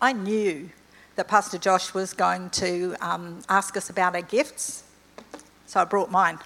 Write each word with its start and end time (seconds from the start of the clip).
I 0.00 0.14
knew 0.14 0.70
that 1.16 1.28
Pastor 1.28 1.58
Josh 1.58 1.92
was 1.92 2.14
going 2.14 2.48
to 2.48 2.96
um, 3.02 3.42
ask 3.50 3.76
us 3.76 3.90
about 3.90 4.14
our 4.14 4.22
gifts, 4.22 4.84
so 5.66 5.80
I 5.80 5.84
brought 5.84 6.10
mine. 6.10 6.38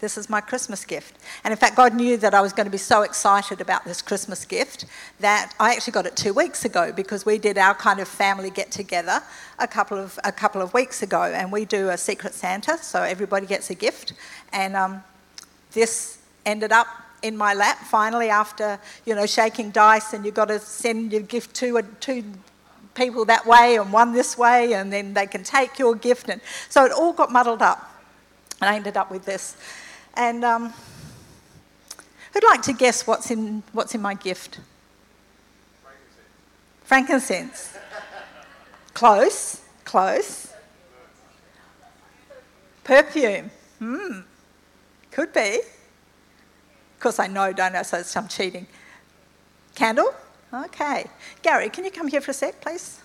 This 0.00 0.16
is 0.16 0.30
my 0.30 0.40
Christmas 0.40 0.84
gift. 0.86 1.14
And 1.44 1.52
in 1.52 1.58
fact, 1.58 1.76
God 1.76 1.94
knew 1.94 2.16
that 2.16 2.32
I 2.32 2.40
was 2.40 2.54
going 2.54 2.64
to 2.64 2.70
be 2.70 2.78
so 2.78 3.02
excited 3.02 3.60
about 3.60 3.84
this 3.84 4.00
Christmas 4.00 4.46
gift 4.46 4.86
that 5.20 5.54
I 5.60 5.74
actually 5.74 5.92
got 5.92 6.06
it 6.06 6.16
two 6.16 6.32
weeks 6.32 6.64
ago 6.64 6.90
because 6.90 7.26
we 7.26 7.36
did 7.36 7.58
our 7.58 7.74
kind 7.74 8.00
of 8.00 8.08
family 8.08 8.48
get 8.48 8.70
together 8.70 9.22
a 9.58 9.68
couple 9.68 9.98
of, 9.98 10.18
a 10.24 10.32
couple 10.32 10.62
of 10.62 10.72
weeks 10.72 11.02
ago. 11.02 11.22
And 11.22 11.52
we 11.52 11.66
do 11.66 11.90
a 11.90 11.98
Secret 11.98 12.32
Santa, 12.32 12.78
so 12.78 13.02
everybody 13.02 13.46
gets 13.46 13.68
a 13.68 13.74
gift. 13.74 14.14
And 14.52 14.74
um, 14.74 15.04
this 15.72 16.18
ended 16.46 16.72
up 16.72 16.86
in 17.22 17.36
my 17.36 17.52
lap 17.52 17.78
finally 17.78 18.30
after, 18.30 18.78
you 19.04 19.14
know, 19.14 19.26
shaking 19.26 19.70
dice 19.70 20.14
and 20.14 20.24
you've 20.24 20.34
got 20.34 20.48
to 20.48 20.58
send 20.58 21.12
your 21.12 21.20
gift 21.20 21.54
to 21.56 21.82
two 22.00 22.24
people 22.94 23.26
that 23.26 23.46
way 23.46 23.76
and 23.76 23.92
one 23.92 24.12
this 24.12 24.38
way 24.38 24.72
and 24.72 24.90
then 24.90 25.12
they 25.12 25.26
can 25.26 25.44
take 25.44 25.78
your 25.78 25.94
gift. 25.94 26.30
And 26.30 26.40
so 26.70 26.86
it 26.86 26.92
all 26.92 27.12
got 27.12 27.30
muddled 27.30 27.60
up. 27.60 27.86
And 28.62 28.70
I 28.70 28.76
ended 28.76 28.96
up 28.96 29.10
with 29.10 29.24
this. 29.24 29.56
And 30.20 30.44
um, 30.44 30.74
who'd 32.34 32.44
like 32.44 32.60
to 32.64 32.74
guess 32.74 33.06
what's 33.06 33.30
in, 33.30 33.62
what's 33.72 33.94
in 33.94 34.02
my 34.02 34.12
gift? 34.12 34.60
Frankincense. 36.84 37.72
Frankincense. 37.72 37.78
close, 38.92 39.62
close. 39.86 40.52
Perfume. 42.84 43.50
Hmm. 43.78 44.20
Could 45.10 45.32
be. 45.32 45.60
Of 45.60 47.00
course, 47.00 47.18
I 47.18 47.26
know, 47.26 47.54
don't 47.54 47.74
I? 47.74 47.80
So 47.80 47.96
it's 48.00 48.10
some 48.10 48.28
cheating. 48.28 48.66
Candle? 49.74 50.12
Okay. 50.52 51.06
Gary, 51.40 51.70
can 51.70 51.86
you 51.86 51.90
come 51.90 52.08
here 52.08 52.20
for 52.20 52.32
a 52.32 52.34
sec, 52.34 52.60
please? 52.60 53.00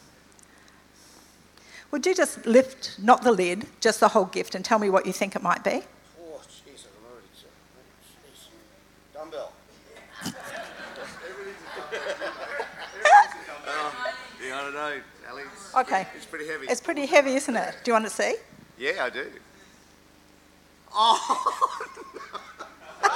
Would 1.91 2.05
you 2.05 2.13
just 2.13 2.45
lift, 2.45 2.99
not 2.99 3.21
the 3.23 3.31
lid, 3.31 3.67
just 3.79 4.01
the 4.01 4.09
whole 4.09 4.25
gift 4.25 4.53
and 4.53 4.65
tell 4.65 4.79
me 4.79 4.89
what 4.89 5.05
you 5.05 5.13
think 5.13 5.37
it 5.37 5.41
might 5.41 5.63
be? 5.63 5.83
Yeah, 14.75 14.81
I 14.81 14.89
don't 14.89 14.97
know, 14.97 15.03
Alex. 15.29 15.75
Okay. 15.75 16.07
It's 16.15 16.25
pretty 16.25 16.47
heavy. 16.47 16.67
It's 16.67 16.81
pretty 16.81 17.05
heavy, 17.05 17.35
isn't 17.35 17.55
it? 17.55 17.75
Do 17.83 17.91
you 17.91 17.93
want 17.93 18.05
to 18.05 18.11
see? 18.11 18.35
Yeah, 18.77 19.05
I 19.05 19.09
do. 19.09 19.25
Oh! 20.93 21.81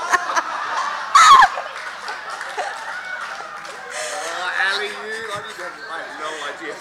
Ali, 4.71 4.85
you, 4.85 4.91
I, 4.91 5.41
have, 5.57 5.75
I 5.89 6.01
had 6.03 6.19
no 6.19 6.29
idea. 6.49 6.73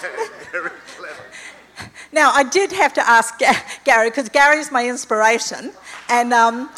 Very 0.51 0.71
clever. 0.97 1.25
Now, 2.11 2.31
I 2.31 2.43
did 2.43 2.71
have 2.71 2.93
to 2.95 3.07
ask 3.07 3.39
Gary, 3.85 4.09
because 4.09 4.29
Gary 4.29 4.59
is 4.59 4.71
my 4.71 4.87
inspiration. 4.87 5.71
And 6.09 6.33
um, 6.33 6.69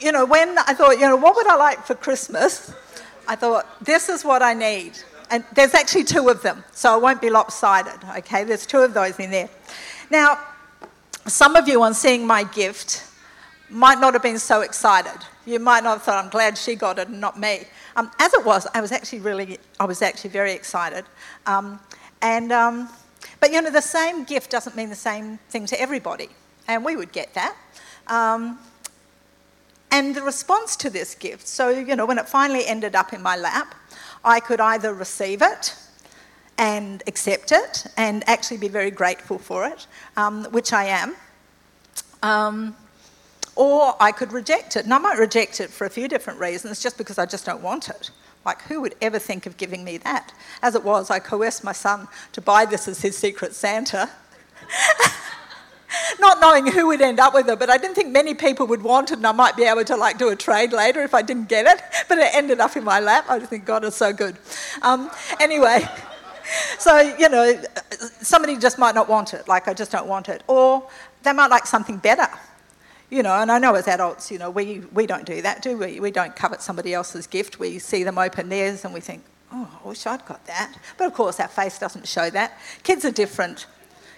you 0.00 0.12
know, 0.12 0.24
when 0.24 0.58
I 0.58 0.74
thought, 0.74 0.98
you 0.98 1.06
know, 1.06 1.16
what 1.16 1.36
would 1.36 1.46
I 1.46 1.56
like 1.56 1.84
for 1.84 1.94
Christmas? 1.94 2.72
I 3.26 3.36
thought, 3.36 3.66
this 3.84 4.08
is 4.08 4.24
what 4.24 4.42
I 4.42 4.54
need. 4.54 4.98
And 5.34 5.44
there's 5.52 5.74
actually 5.74 6.04
two 6.04 6.28
of 6.28 6.42
them, 6.42 6.62
so 6.70 6.94
I 6.94 6.96
won't 6.96 7.20
be 7.20 7.28
lopsided, 7.28 7.98
okay? 8.18 8.44
There's 8.44 8.64
two 8.64 8.78
of 8.78 8.94
those 8.94 9.18
in 9.18 9.32
there. 9.32 9.48
Now, 10.08 10.38
some 11.26 11.56
of 11.56 11.66
you 11.66 11.82
on 11.82 11.92
seeing 11.92 12.24
my 12.24 12.44
gift 12.44 13.02
might 13.68 13.98
not 13.98 14.12
have 14.12 14.22
been 14.22 14.38
so 14.38 14.60
excited. 14.60 15.18
You 15.44 15.58
might 15.58 15.82
not 15.82 15.94
have 15.94 16.02
thought, 16.04 16.24
I'm 16.24 16.30
glad 16.30 16.56
she 16.56 16.76
got 16.76 17.00
it 17.00 17.08
and 17.08 17.20
not 17.20 17.36
me. 17.36 17.64
Um, 17.96 18.12
as 18.20 18.32
it 18.32 18.44
was, 18.44 18.68
I 18.74 18.80
was 18.80 18.92
actually 18.92 19.22
really, 19.22 19.58
I 19.80 19.86
was 19.86 20.02
actually 20.02 20.30
very 20.30 20.52
excited. 20.52 21.04
Um, 21.46 21.80
and, 22.22 22.52
um, 22.52 22.88
but 23.40 23.50
you 23.50 23.60
know, 23.60 23.70
the 23.70 23.82
same 23.82 24.22
gift 24.22 24.52
doesn't 24.52 24.76
mean 24.76 24.88
the 24.88 24.94
same 24.94 25.38
thing 25.48 25.66
to 25.66 25.80
everybody. 25.80 26.28
And 26.68 26.84
we 26.84 26.94
would 26.94 27.10
get 27.10 27.34
that. 27.34 27.56
Um, 28.06 28.60
and 29.90 30.14
the 30.14 30.22
response 30.22 30.76
to 30.76 30.90
this 30.90 31.16
gift, 31.16 31.48
so, 31.48 31.70
you 31.70 31.96
know, 31.96 32.06
when 32.06 32.18
it 32.18 32.28
finally 32.28 32.66
ended 32.66 32.94
up 32.94 33.12
in 33.12 33.20
my 33.20 33.36
lap, 33.36 33.74
I 34.24 34.40
could 34.40 34.60
either 34.60 34.94
receive 34.94 35.42
it 35.42 35.76
and 36.56 37.02
accept 37.06 37.52
it 37.52 37.86
and 37.96 38.26
actually 38.28 38.58
be 38.58 38.68
very 38.68 38.90
grateful 38.90 39.38
for 39.38 39.66
it, 39.66 39.86
um, 40.16 40.44
which 40.46 40.72
I 40.72 40.84
am. 40.84 41.16
Um, 42.22 42.76
or 43.56 43.94
I 44.00 44.12
could 44.12 44.32
reject 44.32 44.76
it. 44.76 44.84
And 44.84 44.94
I 44.94 44.98
might 44.98 45.18
reject 45.18 45.60
it 45.60 45.70
for 45.70 45.84
a 45.86 45.90
few 45.90 46.08
different 46.08 46.40
reasons, 46.40 46.82
just 46.82 46.98
because 46.98 47.18
I 47.18 47.26
just 47.26 47.44
don't 47.46 47.62
want 47.62 47.88
it. 47.88 48.10
Like, 48.44 48.62
who 48.62 48.80
would 48.80 48.94
ever 49.00 49.18
think 49.18 49.46
of 49.46 49.56
giving 49.56 49.84
me 49.84 49.96
that? 49.98 50.32
As 50.62 50.74
it 50.74 50.84
was, 50.84 51.10
I 51.10 51.18
coerced 51.18 51.64
my 51.64 51.72
son 51.72 52.08
to 52.32 52.40
buy 52.40 52.64
this 52.64 52.88
as 52.88 53.00
his 53.00 53.16
secret 53.16 53.54
Santa. 53.54 54.10
not 56.20 56.40
knowing 56.40 56.66
who 56.66 56.86
would 56.88 57.00
end 57.00 57.20
up 57.20 57.34
with 57.34 57.48
it, 57.48 57.58
but 57.58 57.70
I 57.70 57.76
didn't 57.76 57.94
think 57.94 58.10
many 58.10 58.34
people 58.34 58.66
would 58.66 58.82
want 58.82 59.10
it, 59.10 59.18
and 59.18 59.26
I 59.26 59.32
might 59.32 59.56
be 59.56 59.64
able 59.64 59.84
to 59.84 59.96
like 59.96 60.18
do 60.18 60.28
a 60.28 60.36
trade 60.36 60.72
later 60.72 61.02
if 61.02 61.14
I 61.14 61.22
didn't 61.22 61.48
get 61.48 61.66
it. 61.66 61.82
But 62.08 62.18
it 62.18 62.34
ended 62.34 62.60
up 62.60 62.76
in 62.76 62.84
my 62.84 63.00
lap. 63.00 63.24
I 63.28 63.38
just 63.38 63.50
think 63.50 63.64
God 63.64 63.82
is 63.82 63.94
so 63.94 64.12
good. 64.12 64.36
Um, 64.82 65.10
anyway, 65.40 65.88
so 66.78 66.98
you 67.18 67.28
know, 67.28 67.60
somebody 68.20 68.56
just 68.56 68.78
might 68.78 68.94
not 68.94 69.08
want 69.08 69.32
it. 69.34 69.48
Like 69.48 69.68
I 69.68 69.74
just 69.74 69.90
don't 69.90 70.06
want 70.06 70.28
it, 70.28 70.42
or 70.46 70.88
they 71.22 71.32
might 71.32 71.50
like 71.50 71.66
something 71.66 71.96
better. 71.96 72.28
You 73.10 73.22
know, 73.22 73.34
and 73.34 73.50
I 73.50 73.58
know 73.58 73.74
as 73.74 73.86
adults, 73.86 74.30
you 74.30 74.38
know, 74.38 74.50
we, 74.50 74.80
we 74.92 75.06
don't 75.06 75.24
do 75.24 75.40
that, 75.42 75.62
do 75.62 75.76
we? 75.76 76.00
We 76.00 76.10
don't 76.10 76.34
covet 76.34 76.62
somebody 76.62 76.94
else's 76.94 77.26
gift. 77.26 77.60
We 77.60 77.78
see 77.78 78.02
them 78.02 78.18
open 78.18 78.48
theirs 78.48 78.84
and 78.84 78.92
we 78.92 79.00
think, 79.00 79.22
oh, 79.52 79.68
I 79.84 79.88
wish 79.88 80.06
I'd 80.06 80.24
got 80.26 80.44
that. 80.46 80.74
But 80.96 81.06
of 81.06 81.14
course, 81.14 81.38
our 81.38 81.48
face 81.48 81.78
doesn't 81.78 82.08
show 82.08 82.28
that. 82.30 82.58
Kids 82.82 83.04
are 83.04 83.12
different 83.12 83.66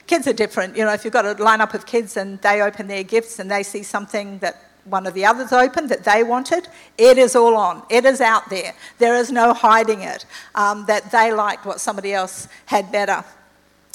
kids 0.06 0.27
are 0.27 0.33
different. 0.33 0.77
You 0.77 0.84
know, 0.84 0.93
if 0.93 1.05
you've 1.05 1.12
got 1.12 1.27
a 1.27 1.34
lineup 1.34 1.75
of 1.75 1.87
kids 1.87 2.17
and 2.17 2.41
they 2.43 2.62
open 2.62 2.87
their 2.87 3.03
gifts 3.03 3.39
and 3.39 3.50
they 3.50 3.62
see 3.62 3.83
something 3.83 4.39
that 4.39 4.62
one 4.84 5.06
of 5.06 5.15
the 5.15 5.25
others 5.25 5.53
opened 5.53 5.89
that 5.89 6.05
they 6.05 6.22
wanted, 6.22 6.69
it 6.97 7.19
is 7.19 7.34
all 7.34 7.56
on. 7.56 7.83
It 7.91 8.05
is 8.05 8.21
out 8.21 8.49
there. 8.49 8.75
There 8.99 9.17
is 9.17 9.33
no 9.33 9.53
hiding 9.53 10.03
it 10.03 10.25
um, 10.55 10.87
that 10.87 11.11
they 11.11 11.33
liked 11.33 11.67
what 11.67 11.81
somebody 11.81 12.12
else 12.12 12.49
had 12.67 12.93
better. 12.93 13.25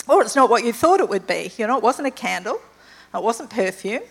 Or 0.07 0.21
it's 0.21 0.35
not 0.35 0.49
what 0.49 0.65
you 0.65 0.73
thought 0.73 0.99
it 0.99 1.07
would 1.07 1.27
be. 1.27 1.51
You 1.57 1.67
know, 1.67 1.77
it 1.77 1.83
wasn't 1.83 2.07
a 2.07 2.11
candle, 2.11 2.59
it 3.13 3.23
wasn't 3.23 3.49
perfume, 3.49 4.01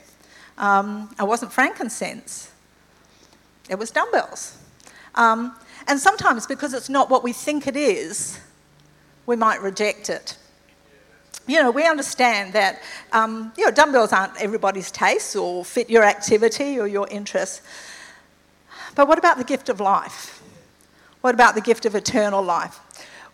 um, 0.56 1.15
it 1.19 1.27
wasn't 1.27 1.53
frankincense, 1.53 2.50
it 3.69 3.78
was 3.78 3.91
dumbbells. 3.91 4.56
Um, 5.17 5.55
and 5.87 5.99
sometimes 5.99 6.47
because 6.47 6.72
it's 6.72 6.88
not 6.88 7.11
what 7.11 7.22
we 7.22 7.32
think 7.32 7.67
it 7.67 7.77
is, 7.77 8.41
we 9.27 9.37
might 9.37 9.61
reject 9.61 10.09
it 10.09 10.38
you 11.46 11.62
know, 11.62 11.70
we 11.70 11.86
understand 11.86 12.52
that, 12.52 12.80
um, 13.12 13.52
you 13.56 13.64
know, 13.64 13.70
dumbbells 13.70 14.12
aren't 14.12 14.40
everybody's 14.40 14.90
taste 14.90 15.34
or 15.36 15.64
fit 15.64 15.90
your 15.90 16.04
activity 16.04 16.78
or 16.78 16.86
your 16.86 17.08
interests. 17.08 17.62
But 18.94 19.08
what 19.08 19.18
about 19.18 19.38
the 19.38 19.44
gift 19.44 19.68
of 19.68 19.80
life? 19.80 20.42
What 21.20 21.34
about 21.34 21.54
the 21.54 21.60
gift 21.60 21.86
of 21.86 21.94
eternal 21.94 22.42
life? 22.42 22.80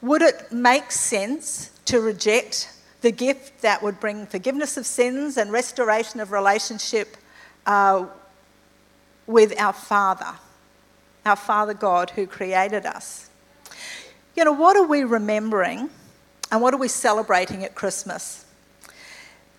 Would 0.02 0.22
it 0.22 0.52
make 0.52 0.90
sense 0.90 1.70
to 1.86 2.00
reject 2.00 2.72
the 3.00 3.10
gift 3.10 3.62
that 3.62 3.82
would 3.82 4.00
bring 4.00 4.26
forgiveness 4.26 4.76
of 4.76 4.86
sins 4.86 5.36
and 5.36 5.52
restoration 5.52 6.20
of 6.20 6.32
relationship 6.32 7.16
uh, 7.66 8.06
with 9.26 9.58
our 9.60 9.72
Father, 9.72 10.34
our 11.24 11.36
Father 11.36 11.74
God 11.74 12.10
who 12.10 12.26
created 12.26 12.86
us? 12.86 13.30
You 14.34 14.44
know, 14.44 14.52
what 14.52 14.76
are 14.76 14.86
we 14.86 15.04
remembering? 15.04 15.90
And 16.50 16.62
what 16.62 16.72
are 16.72 16.78
we 16.78 16.88
celebrating 16.88 17.64
at 17.64 17.74
Christmas? 17.74 18.44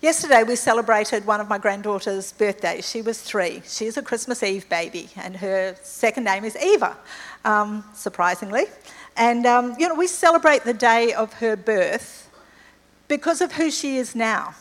Yesterday, 0.00 0.44
we 0.44 0.54
celebrated 0.54 1.26
one 1.26 1.40
of 1.40 1.48
my 1.48 1.58
granddaughter's 1.58 2.32
birthdays. 2.32 2.88
She 2.88 3.02
was 3.02 3.20
three. 3.20 3.62
She's 3.66 3.96
a 3.96 4.02
Christmas 4.02 4.44
Eve 4.44 4.68
baby, 4.68 5.08
and 5.16 5.36
her 5.36 5.74
second 5.82 6.22
name 6.22 6.44
is 6.44 6.56
Eva, 6.56 6.96
um, 7.44 7.84
surprisingly. 7.94 8.66
And, 9.16 9.44
um, 9.44 9.74
you 9.76 9.88
know, 9.88 9.96
we 9.96 10.06
celebrate 10.06 10.62
the 10.62 10.72
day 10.72 11.12
of 11.12 11.32
her 11.34 11.56
birth 11.56 12.30
because 13.08 13.40
of 13.40 13.52
who 13.52 13.72
she 13.72 13.96
is 13.96 14.14
now. 14.14 14.54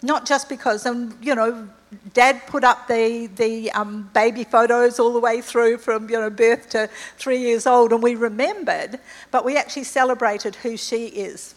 Not 0.00 0.24
just 0.24 0.48
because, 0.48 0.86
and, 0.86 1.14
you 1.22 1.34
know, 1.34 1.68
Dad 2.14 2.46
put 2.46 2.64
up 2.64 2.88
the, 2.88 3.28
the 3.36 3.70
um, 3.72 4.08
baby 4.14 4.44
photos 4.44 4.98
all 4.98 5.12
the 5.12 5.20
way 5.20 5.40
through 5.40 5.78
from 5.78 6.08
you 6.08 6.18
know, 6.18 6.30
birth 6.30 6.70
to 6.70 6.88
three 7.18 7.38
years 7.38 7.66
old, 7.66 7.92
and 7.92 8.02
we 8.02 8.14
remembered, 8.14 8.98
but 9.30 9.44
we 9.44 9.56
actually 9.56 9.84
celebrated 9.84 10.56
who 10.56 10.76
she 10.76 11.06
is. 11.06 11.54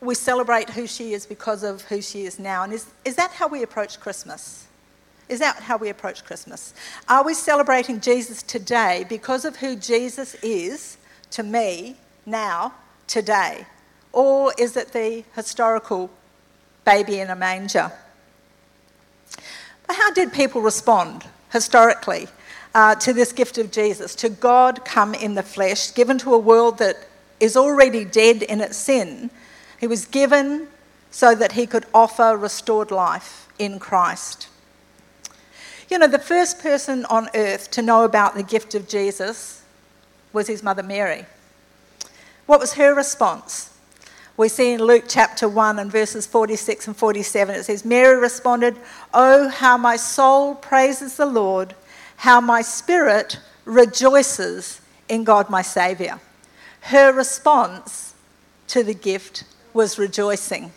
We 0.00 0.14
celebrate 0.14 0.70
who 0.70 0.86
she 0.86 1.12
is 1.12 1.26
because 1.26 1.62
of 1.62 1.82
who 1.82 2.00
she 2.00 2.24
is 2.24 2.38
now. 2.38 2.62
And 2.64 2.72
is, 2.72 2.86
is 3.04 3.16
that 3.16 3.32
how 3.32 3.48
we 3.48 3.62
approach 3.62 4.00
Christmas? 4.00 4.66
Is 5.28 5.38
that 5.40 5.56
how 5.56 5.76
we 5.76 5.90
approach 5.90 6.24
Christmas? 6.24 6.72
Are 7.06 7.22
we 7.22 7.34
celebrating 7.34 8.00
Jesus 8.00 8.42
today 8.42 9.04
because 9.08 9.44
of 9.44 9.56
who 9.56 9.76
Jesus 9.76 10.34
is 10.42 10.96
to 11.32 11.42
me 11.42 11.96
now, 12.24 12.72
today? 13.06 13.66
Or 14.12 14.52
is 14.58 14.76
it 14.76 14.92
the 14.92 15.22
historical 15.36 16.10
baby 16.84 17.20
in 17.20 17.30
a 17.30 17.36
manger? 17.36 17.92
But 19.86 19.96
how 19.96 20.12
did 20.12 20.32
people 20.32 20.60
respond 20.60 21.24
historically 21.52 22.28
uh, 22.74 22.94
to 22.96 23.12
this 23.12 23.32
gift 23.32 23.58
of 23.58 23.70
Jesus, 23.70 24.14
to 24.16 24.28
God 24.28 24.84
come 24.84 25.14
in 25.14 25.34
the 25.34 25.42
flesh, 25.42 25.92
given 25.92 26.18
to 26.18 26.34
a 26.34 26.38
world 26.38 26.78
that 26.78 26.96
is 27.40 27.56
already 27.56 28.04
dead 28.04 28.42
in 28.42 28.60
its 28.60 28.76
sin? 28.76 29.30
He 29.78 29.86
was 29.86 30.04
given 30.04 30.68
so 31.10 31.34
that 31.34 31.52
he 31.52 31.66
could 31.66 31.86
offer 31.92 32.36
restored 32.36 32.90
life 32.90 33.48
in 33.58 33.78
Christ. 33.78 34.48
You 35.88 35.98
know, 35.98 36.06
the 36.06 36.20
first 36.20 36.60
person 36.60 37.04
on 37.06 37.28
earth 37.34 37.70
to 37.72 37.82
know 37.82 38.04
about 38.04 38.36
the 38.36 38.44
gift 38.44 38.76
of 38.76 38.88
Jesus 38.88 39.62
was 40.32 40.46
his 40.46 40.62
mother 40.62 40.84
Mary. 40.84 41.26
What 42.46 42.60
was 42.60 42.74
her 42.74 42.94
response? 42.94 43.70
We 44.40 44.48
see 44.48 44.72
in 44.72 44.82
Luke 44.82 45.04
chapter 45.06 45.46
1 45.46 45.78
and 45.78 45.92
verses 45.92 46.26
46 46.26 46.86
and 46.86 46.96
47, 46.96 47.56
it 47.56 47.64
says, 47.64 47.84
Mary 47.84 48.18
responded, 48.18 48.74
Oh, 49.12 49.50
how 49.50 49.76
my 49.76 49.96
soul 49.96 50.54
praises 50.54 51.18
the 51.18 51.26
Lord, 51.26 51.74
how 52.16 52.40
my 52.40 52.62
spirit 52.62 53.38
rejoices 53.66 54.80
in 55.10 55.24
God 55.24 55.50
my 55.50 55.60
Saviour. 55.60 56.20
Her 56.80 57.12
response 57.12 58.14
to 58.68 58.82
the 58.82 58.94
gift 58.94 59.44
was 59.74 59.98
rejoicing. 59.98 60.72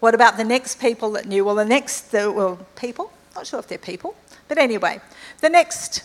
What 0.00 0.14
about 0.14 0.38
the 0.38 0.44
next 0.44 0.80
people 0.80 1.10
that 1.10 1.26
knew? 1.26 1.44
Well, 1.44 1.56
the 1.56 1.66
next 1.66 2.10
well, 2.14 2.66
people, 2.76 3.12
not 3.34 3.46
sure 3.46 3.58
if 3.58 3.68
they're 3.68 3.76
people. 3.76 4.16
But 4.48 4.56
anyway, 4.56 5.02
the 5.42 5.50
next 5.50 6.02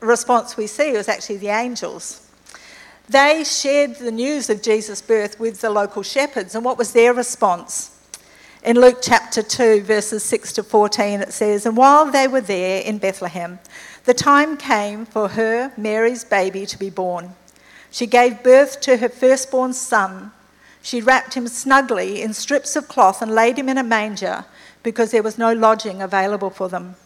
response 0.00 0.56
we 0.56 0.66
see 0.66 0.90
was 0.90 1.08
actually 1.08 1.36
the 1.36 1.50
angels. 1.50 2.28
They 3.08 3.44
shared 3.44 3.96
the 3.96 4.10
news 4.10 4.48
of 4.48 4.62
Jesus' 4.62 5.02
birth 5.02 5.38
with 5.38 5.60
the 5.60 5.68
local 5.68 6.02
shepherds, 6.02 6.54
and 6.54 6.64
what 6.64 6.78
was 6.78 6.92
their 6.92 7.12
response? 7.12 7.90
In 8.64 8.80
Luke 8.80 9.00
chapter 9.02 9.42
2, 9.42 9.82
verses 9.82 10.24
6 10.24 10.54
to 10.54 10.62
14, 10.62 11.20
it 11.20 11.32
says, 11.34 11.66
And 11.66 11.76
while 11.76 12.10
they 12.10 12.26
were 12.26 12.40
there 12.40 12.80
in 12.80 12.96
Bethlehem, 12.96 13.58
the 14.04 14.14
time 14.14 14.56
came 14.56 15.04
for 15.04 15.28
her, 15.28 15.70
Mary's 15.76 16.24
baby, 16.24 16.64
to 16.64 16.78
be 16.78 16.88
born. 16.88 17.34
She 17.90 18.06
gave 18.06 18.42
birth 18.42 18.80
to 18.80 18.96
her 18.96 19.10
firstborn 19.10 19.74
son. 19.74 20.32
She 20.80 21.02
wrapped 21.02 21.34
him 21.34 21.46
snugly 21.46 22.22
in 22.22 22.32
strips 22.32 22.74
of 22.74 22.88
cloth 22.88 23.20
and 23.20 23.34
laid 23.34 23.58
him 23.58 23.68
in 23.68 23.76
a 23.76 23.84
manger 23.84 24.46
because 24.82 25.10
there 25.10 25.22
was 25.22 25.36
no 25.36 25.52
lodging 25.52 26.00
available 26.00 26.50
for 26.50 26.70
them. 26.70 26.96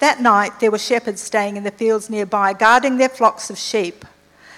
That 0.00 0.20
night 0.20 0.58
there 0.58 0.72
were 0.72 0.78
shepherds 0.78 1.22
staying 1.22 1.56
in 1.56 1.62
the 1.62 1.70
fields 1.70 2.10
nearby, 2.10 2.52
guarding 2.52 2.96
their 2.96 3.08
flocks 3.08 3.48
of 3.48 3.58
sheep. 3.58 4.04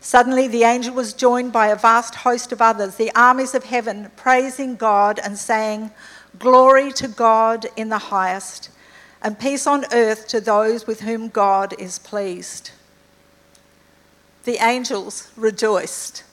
Suddenly, 0.00 0.48
the 0.48 0.64
angel 0.64 0.94
was 0.94 1.12
joined 1.12 1.52
by 1.52 1.68
a 1.68 1.76
vast 1.76 2.14
host 2.14 2.52
of 2.52 2.62
others, 2.62 2.96
the 2.96 3.12
armies 3.14 3.54
of 3.54 3.64
heaven, 3.64 4.10
praising 4.16 4.76
God 4.76 5.20
and 5.22 5.36
saying, 5.36 5.90
Glory 6.38 6.90
to 6.92 7.08
God 7.08 7.66
in 7.76 7.90
the 7.90 7.98
highest, 7.98 8.70
and 9.22 9.38
peace 9.38 9.66
on 9.66 9.84
earth 9.92 10.26
to 10.28 10.40
those 10.40 10.86
with 10.86 11.00
whom 11.00 11.28
God 11.28 11.74
is 11.78 11.98
pleased. 11.98 12.70
The 14.44 14.56
angels 14.56 15.30
rejoiced 15.36 16.24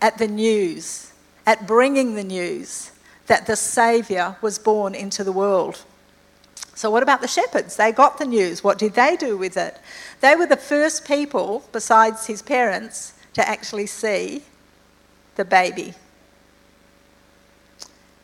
at 0.00 0.16
the 0.16 0.28
news 0.28 1.12
at 1.46 1.66
bringing 1.66 2.14
the 2.14 2.24
news 2.24 2.90
that 3.26 3.46
the 3.46 3.56
Saviour 3.56 4.36
was 4.40 4.58
born 4.58 4.94
into 4.94 5.24
the 5.24 5.32
world. 5.32 5.84
So, 6.74 6.90
what 6.90 7.02
about 7.02 7.20
the 7.20 7.28
shepherds? 7.28 7.76
They 7.76 7.92
got 7.92 8.18
the 8.18 8.24
news. 8.24 8.64
What 8.64 8.78
did 8.78 8.94
they 8.94 9.16
do 9.16 9.36
with 9.36 9.56
it? 9.56 9.78
They 10.20 10.36
were 10.36 10.46
the 10.46 10.56
first 10.56 11.06
people, 11.06 11.64
besides 11.72 12.26
his 12.26 12.42
parents, 12.42 13.14
to 13.34 13.46
actually 13.48 13.86
see 13.86 14.42
the 15.36 15.44
baby. 15.44 15.94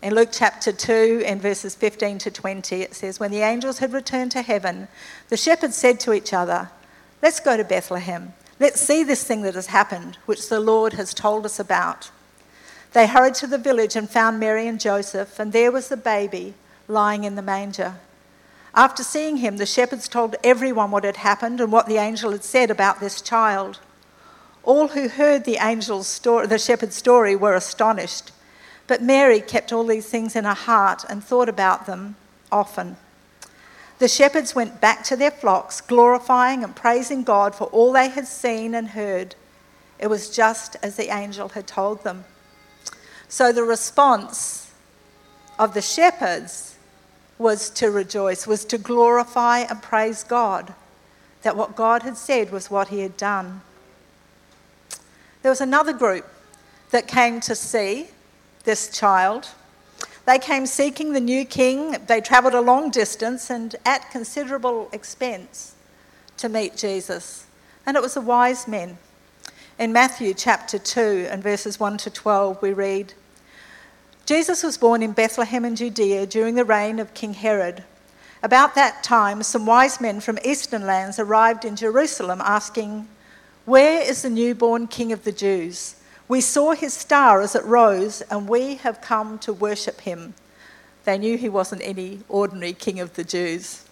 In 0.03 0.15
Luke 0.15 0.31
chapter 0.33 0.73
2, 0.73 1.25
in 1.27 1.41
verses 1.41 1.75
15 1.75 2.19
to 2.19 2.31
20, 2.31 2.81
it 2.83 2.95
says, 2.95 3.21
When 3.21 3.31
the 3.31 3.43
angels 3.43 3.81
had 3.81 3.93
returned 3.93 4.31
to 4.33 4.43
heaven, 4.43 4.89
the 5.29 5.37
shepherds 5.37 5.77
said 5.77 6.01
to 6.01 6.15
each 6.15 6.33
other, 6.33 6.71
Let's 7.23 7.41
go 7.41 7.57
to 7.57 7.65
Bethlehem. 7.65 8.33
Let's 8.59 8.81
see 8.81 9.05
this 9.05 9.25
thing 9.25 9.43
that 9.43 9.55
has 9.55 9.67
happened, 9.67 10.17
which 10.25 10.49
the 10.49 10.61
Lord 10.61 10.95
has 10.95 11.13
told 11.13 11.45
us 11.45 11.59
about. 11.59 12.11
They 12.93 13.07
hurried 13.07 13.35
to 13.37 13.47
the 13.47 13.59
village 13.59 13.95
and 13.95 14.09
found 14.09 14.41
Mary 14.41 14.67
and 14.67 14.81
Joseph, 14.81 15.39
and 15.39 15.53
there 15.53 15.71
was 15.71 15.89
the 15.89 15.97
baby 15.97 16.55
lying 16.89 17.25
in 17.25 17.37
the 17.37 17.43
manger. 17.43 17.97
After 18.75 19.03
seeing 19.03 19.39
him, 19.39 19.57
the 19.57 19.67
shepherds 19.67 20.09
told 20.09 20.37
everyone 20.45 20.91
what 20.91 21.05
had 21.05 21.19
happened 21.19 21.61
and 21.61 21.73
what 21.73 21.87
the 21.87 21.97
angel 21.97 22.33
had 22.33 22.45
said 22.45 22.71
about 22.71 23.01
this 23.01 23.21
child. 23.21 23.81
All 24.63 24.89
who 24.89 25.09
heard 25.09 25.45
the 25.45 25.59
angel's 25.59 26.07
story, 26.07 26.47
the 26.47 26.59
shepherd's 26.59 26.95
story, 26.95 27.35
were 27.35 27.55
astonished. 27.55 28.31
But 28.87 29.03
Mary 29.03 29.41
kept 29.41 29.73
all 29.73 29.85
these 29.85 30.09
things 30.09 30.37
in 30.37 30.45
her 30.45 30.55
heart 30.55 31.05
and 31.09 31.23
thought 31.23 31.49
about 31.49 31.87
them 31.87 32.17
often. 32.53 32.97
The 33.99 34.09
shepherds 34.09 34.55
went 34.55 34.81
back 34.81 35.05
to 35.05 35.17
their 35.17 35.31
flocks, 35.31 35.81
glorifying 35.81 36.65
and 36.65 36.75
praising 36.75 37.23
God 37.23 37.55
for 37.55 37.65
all 37.65 37.93
they 37.93 38.09
had 38.09 38.27
seen 38.27 38.75
and 38.75 38.89
heard. 38.89 39.35
It 39.99 40.07
was 40.07 40.35
just 40.35 40.77
as 40.83 40.97
the 40.97 41.15
angel 41.15 41.51
had 41.51 41.67
told 41.67 42.03
them. 42.03 42.25
So 43.29 43.53
the 43.53 43.63
response 43.63 44.73
of 45.59 45.75
the 45.75 45.83
shepherds 45.83 46.77
was 47.41 47.71
to 47.71 47.91
rejoice, 47.91 48.47
was 48.47 48.67
to 48.67 48.77
glorify 48.77 49.61
and 49.61 49.83
praise 49.83 50.23
God, 50.23 50.75
that 51.41 51.57
what 51.57 51.75
God 51.75 52.03
had 52.03 52.19
said 52.19 52.53
was 52.53 52.71
what 52.71 52.89
he 52.89 53.01
had 53.01 53.17
done. 53.17 53.63
There 55.43 55.51
was 55.51 55.63
another 55.63 55.95
group 55.95 56.27
that 56.91 57.09
came 57.09 57.41
to 57.41 57.55
see 57.55 58.09
this 58.65 58.91
child. 58.91 59.49
They 60.27 60.39
came 60.39 60.67
seeking 60.67 61.15
the 61.15 61.21
new 61.21 61.47
king. 61.47 61.97
They 62.07 62.21
travelled 62.21 62.53
a 62.53 62.61
long 62.61 62.91
distance 62.91 63.49
and 63.49 63.75
at 63.87 64.11
considerable 64.11 64.91
expense 64.93 65.75
to 66.37 66.51
meet 66.51 66.77
Jesus. 66.77 67.47
And 67.87 67.97
it 67.97 68.03
was 68.03 68.15
the 68.15 68.21
wise 68.21 68.69
men. 68.69 68.99
In 69.79 69.95
Matthew 69.95 70.35
chapter 70.35 70.79
2 70.79 71.29
and 71.31 71.43
verses 71.43 71.81
1 71.81 71.97
to 71.99 72.11
12, 72.11 72.61
we 72.61 72.75
read 72.75 73.15
Jesus 74.27 74.63
was 74.63 74.79
born 74.79 75.03
in 75.03 75.13
Bethlehem 75.13 75.65
in 75.65 75.77
Judea 75.77 76.27
during 76.27 76.55
the 76.55 76.65
reign 76.65 76.99
of 76.99 77.15
King 77.15 77.35
Herod. 77.35 77.85
About 78.43 78.75
that 78.75 79.03
time, 79.03 79.43
some 79.43 79.67
wise 79.67 80.01
men 80.01 80.21
from 80.21 80.39
eastern 80.45 80.87
lands 80.87 81.19
arrived 81.19 81.65
in 81.65 81.77
Jerusalem 81.77 82.41
asking, 82.43 83.09
Where 83.65 84.01
is 84.01 84.23
the 84.23 84.31
newborn 84.31 84.87
King 84.87 85.13
of 85.13 85.25
the 85.25 85.33
Jews? 85.33 85.97
We 86.29 86.41
saw 86.41 86.73
his 86.73 86.95
star 86.95 87.43
as 87.43 87.55
it 87.55 87.65
rose, 87.65 88.23
and 88.23 88.49
we 88.49 88.77
have 88.77 89.01
come 89.01 89.39
to 89.41 89.53
worship 89.53 90.03
him. 90.03 90.35
They 91.05 91.19
knew 91.19 91.37
he 91.37 91.49
wasn't 91.49 91.83
any 91.83 92.21
ordinary 92.29 92.73
King 92.73 93.01
of 93.01 93.15
the 93.15 93.25
Jews. 93.25 93.85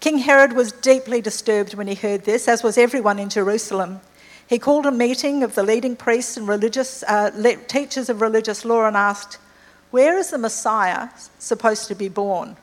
King 0.00 0.18
Herod 0.18 0.52
was 0.52 0.72
deeply 0.72 1.20
disturbed 1.20 1.74
when 1.74 1.86
he 1.86 1.94
heard 1.94 2.24
this, 2.24 2.48
as 2.48 2.62
was 2.62 2.78
everyone 2.78 3.18
in 3.18 3.28
Jerusalem. 3.28 4.00
He 4.48 4.58
called 4.58 4.86
a 4.86 4.90
meeting 4.90 5.42
of 5.42 5.54
the 5.54 5.62
leading 5.62 5.94
priests 5.94 6.36
and 6.36 6.48
religious 6.48 7.02
uh, 7.02 7.30
teachers 7.68 8.08
of 8.08 8.20
religious 8.20 8.64
law 8.64 8.86
and 8.86 8.96
asked, 8.96 9.38
Where 9.90 10.16
is 10.16 10.30
the 10.30 10.38
Messiah 10.38 11.10
supposed 11.38 11.88
to 11.88 11.94
be 11.94 12.08
born? 12.08 12.56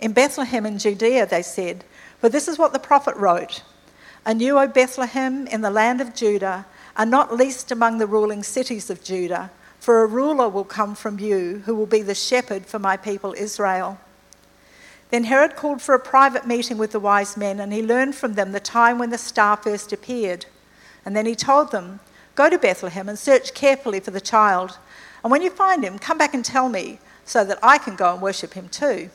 In 0.00 0.12
Bethlehem 0.12 0.66
in 0.66 0.78
Judea, 0.78 1.26
they 1.26 1.42
said, 1.42 1.84
for 2.20 2.28
this 2.28 2.48
is 2.48 2.58
what 2.58 2.72
the 2.72 2.78
prophet 2.78 3.16
wrote 3.16 3.62
And 4.24 4.40
you, 4.40 4.58
O 4.58 4.66
Bethlehem, 4.66 5.46
in 5.46 5.60
the 5.60 5.70
land 5.70 6.00
of 6.00 6.14
Judah, 6.14 6.66
are 6.96 7.06
not 7.06 7.36
least 7.36 7.70
among 7.70 7.98
the 7.98 8.06
ruling 8.06 8.42
cities 8.42 8.90
of 8.90 9.04
Judah, 9.04 9.50
for 9.78 10.02
a 10.02 10.06
ruler 10.06 10.48
will 10.48 10.64
come 10.64 10.94
from 10.94 11.20
you 11.20 11.62
who 11.66 11.74
will 11.74 11.86
be 11.86 12.02
the 12.02 12.14
shepherd 12.14 12.66
for 12.66 12.78
my 12.78 12.96
people 12.96 13.34
Israel. 13.36 13.98
Then 15.10 15.24
Herod 15.24 15.54
called 15.54 15.80
for 15.80 15.94
a 15.94 16.00
private 16.00 16.46
meeting 16.46 16.78
with 16.78 16.92
the 16.92 17.00
wise 17.00 17.36
men, 17.36 17.60
and 17.60 17.72
he 17.72 17.82
learned 17.82 18.14
from 18.16 18.34
them 18.34 18.52
the 18.52 18.60
time 18.60 18.98
when 18.98 19.10
the 19.10 19.18
star 19.18 19.56
first 19.56 19.92
appeared. 19.92 20.46
And 21.04 21.16
then 21.16 21.26
he 21.26 21.34
told 21.34 21.70
them, 21.70 22.00
Go 22.34 22.50
to 22.50 22.58
Bethlehem 22.58 23.08
and 23.08 23.18
search 23.18 23.54
carefully 23.54 24.00
for 24.00 24.10
the 24.10 24.20
child. 24.20 24.78
And 25.22 25.30
when 25.30 25.42
you 25.42 25.50
find 25.50 25.84
him, 25.84 25.98
come 25.98 26.18
back 26.18 26.34
and 26.34 26.44
tell 26.44 26.68
me, 26.68 26.98
so 27.24 27.44
that 27.44 27.58
I 27.62 27.78
can 27.78 27.96
go 27.96 28.12
and 28.12 28.22
worship 28.22 28.54
him 28.54 28.68
too. 28.68 29.10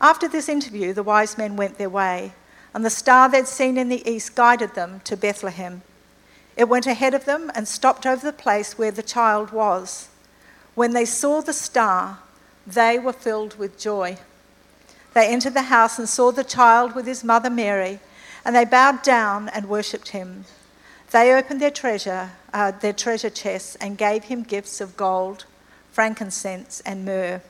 After 0.00 0.28
this 0.28 0.48
interview, 0.48 0.92
the 0.92 1.02
wise 1.02 1.38
men 1.38 1.56
went 1.56 1.78
their 1.78 1.90
way, 1.90 2.32
and 2.74 2.84
the 2.84 2.90
star 2.90 3.28
they'd 3.28 3.48
seen 3.48 3.78
in 3.78 3.88
the 3.88 4.08
east 4.08 4.34
guided 4.34 4.74
them 4.74 5.00
to 5.04 5.16
Bethlehem. 5.16 5.82
It 6.56 6.68
went 6.68 6.86
ahead 6.86 7.14
of 7.14 7.24
them 7.24 7.50
and 7.54 7.66
stopped 7.66 8.06
over 8.06 8.24
the 8.24 8.32
place 8.32 8.78
where 8.78 8.90
the 8.90 9.02
child 9.02 9.50
was. 9.50 10.08
When 10.74 10.92
they 10.92 11.04
saw 11.04 11.40
the 11.40 11.52
star, 11.52 12.18
they 12.66 12.98
were 12.98 13.12
filled 13.12 13.56
with 13.58 13.78
joy. 13.78 14.18
They 15.14 15.28
entered 15.28 15.54
the 15.54 15.62
house 15.62 15.98
and 15.98 16.08
saw 16.08 16.32
the 16.32 16.44
child 16.44 16.94
with 16.94 17.06
his 17.06 17.22
mother 17.22 17.48
Mary, 17.50 18.00
and 18.44 18.54
they 18.54 18.64
bowed 18.64 19.02
down 19.02 19.48
and 19.48 19.68
worshipped 19.68 20.08
him. 20.08 20.44
They 21.12 21.32
opened 21.32 21.60
their 21.60 21.70
treasure, 21.70 22.32
uh, 22.52 22.72
their 22.72 22.92
treasure 22.92 23.30
chests, 23.30 23.76
and 23.76 23.96
gave 23.96 24.24
him 24.24 24.42
gifts 24.42 24.80
of 24.80 24.96
gold, 24.96 25.44
frankincense, 25.92 26.80
and 26.84 27.04
myrrh. 27.04 27.40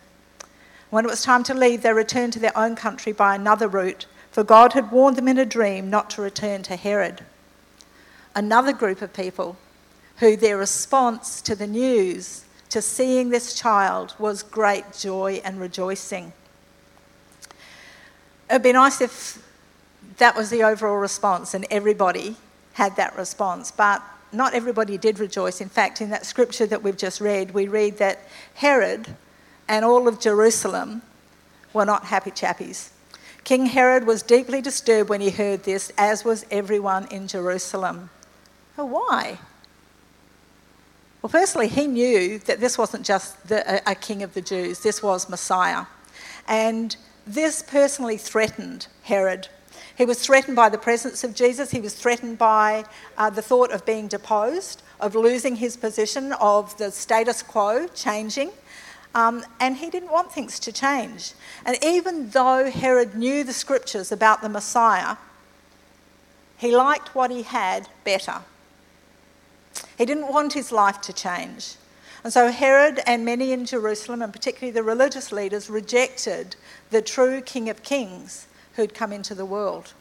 When 0.90 1.06
it 1.06 1.10
was 1.10 1.22
time 1.22 1.42
to 1.44 1.54
leave, 1.54 1.82
they 1.82 1.92
returned 1.94 2.34
to 2.34 2.38
their 2.38 2.56
own 2.56 2.76
country 2.76 3.12
by 3.12 3.34
another 3.34 3.66
route, 3.66 4.06
for 4.30 4.44
God 4.44 4.74
had 4.74 4.92
warned 4.92 5.16
them 5.16 5.28
in 5.28 5.38
a 5.38 5.46
dream 5.46 5.88
not 5.88 6.10
to 6.10 6.22
return 6.22 6.62
to 6.64 6.76
Herod. 6.76 7.24
Another 8.34 8.72
group 8.72 9.00
of 9.00 9.14
people 9.14 9.56
who 10.18 10.36
their 10.36 10.58
response 10.58 11.40
to 11.40 11.56
the 11.56 11.66
news, 11.66 12.44
to 12.68 12.82
seeing 12.82 13.30
this 13.30 13.54
child, 13.54 14.14
was 14.18 14.42
great 14.42 14.92
joy 14.92 15.40
and 15.44 15.58
rejoicing. 15.58 16.32
It'd 18.50 18.62
be 18.62 18.72
nice 18.72 19.00
if 19.00 19.42
that 20.18 20.36
was 20.36 20.50
the 20.50 20.62
overall 20.62 20.96
response 20.96 21.54
and 21.54 21.66
everybody 21.70 22.36
had 22.74 22.96
that 22.96 23.16
response, 23.16 23.70
but 23.70 24.02
not 24.32 24.54
everybody 24.54 24.98
did 24.98 25.18
rejoice. 25.18 25.60
In 25.60 25.68
fact, 25.68 26.00
in 26.00 26.10
that 26.10 26.26
scripture 26.26 26.66
that 26.66 26.82
we've 26.82 26.96
just 26.96 27.20
read, 27.20 27.52
we 27.52 27.68
read 27.68 27.98
that 27.98 28.20
Herod 28.54 29.14
and 29.68 29.84
all 29.84 30.08
of 30.08 30.20
Jerusalem 30.20 31.02
were 31.72 31.84
not 31.84 32.04
happy 32.06 32.30
chappies. 32.30 32.90
King 33.44 33.66
Herod 33.66 34.06
was 34.06 34.22
deeply 34.22 34.60
disturbed 34.60 35.10
when 35.10 35.20
he 35.20 35.30
heard 35.30 35.64
this, 35.64 35.92
as 35.98 36.24
was 36.24 36.46
everyone 36.50 37.06
in 37.10 37.28
Jerusalem. 37.28 38.10
Well, 38.76 38.88
why? 38.88 39.38
Well, 41.20 41.30
firstly, 41.30 41.68
he 41.68 41.86
knew 41.86 42.38
that 42.40 42.60
this 42.60 42.76
wasn't 42.76 43.06
just 43.06 43.48
the, 43.48 43.88
a, 43.88 43.92
a 43.92 43.94
king 43.94 44.22
of 44.22 44.34
the 44.34 44.40
Jews, 44.40 44.80
this 44.80 45.02
was 45.02 45.28
Messiah. 45.28 45.86
And 46.48 46.96
this 47.26 47.62
personally 47.62 48.16
threatened 48.16 48.86
Herod. 49.02 49.48
He 49.96 50.04
was 50.04 50.20
threatened 50.20 50.56
by 50.56 50.68
the 50.68 50.78
presence 50.78 51.22
of 51.24 51.34
Jesus, 51.34 51.70
he 51.70 51.80
was 51.80 51.94
threatened 51.94 52.38
by 52.38 52.84
uh, 53.16 53.30
the 53.30 53.42
thought 53.42 53.70
of 53.70 53.86
being 53.86 54.08
deposed, 54.08 54.82
of 55.00 55.14
losing 55.14 55.56
his 55.56 55.76
position, 55.76 56.32
of 56.34 56.76
the 56.78 56.90
status 56.90 57.42
quo 57.42 57.86
changing. 57.88 58.50
Um, 59.14 59.44
and 59.60 59.76
he 59.76 59.90
didn't 59.90 60.10
want 60.10 60.32
things 60.32 60.58
to 60.60 60.72
change. 60.72 61.34
And 61.64 61.76
even 61.84 62.30
though 62.30 62.68
Herod 62.68 63.14
knew 63.14 63.44
the 63.44 63.52
scriptures 63.52 64.10
about 64.10 64.42
the 64.42 64.48
Messiah, 64.48 65.16
he 66.56 66.74
liked 66.74 67.14
what 67.14 67.30
he 67.30 67.42
had 67.42 67.88
better. 68.02 68.40
He 69.96 70.04
didn't 70.04 70.32
want 70.32 70.54
his 70.54 70.72
life 70.72 71.00
to 71.02 71.12
change. 71.12 71.76
And 72.24 72.32
so 72.32 72.50
Herod 72.50 73.00
and 73.06 73.22
many 73.22 73.52
in 73.52 73.66
Jerusalem, 73.66 74.22
and 74.22 74.32
particularly 74.32 74.72
the 74.72 74.82
religious 74.82 75.30
leaders, 75.30 75.68
rejected 75.68 76.56
the 76.90 77.02
true 77.02 77.42
King 77.42 77.68
of 77.68 77.82
Kings 77.82 78.46
who'd 78.76 78.94
come 78.94 79.12
into 79.12 79.34
the 79.34 79.44
world. 79.44 79.92